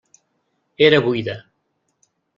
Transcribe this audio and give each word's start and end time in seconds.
Era 0.87 0.99
buida. 1.09 1.35